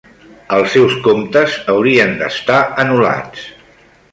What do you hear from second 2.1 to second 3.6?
d'estar anul·lats.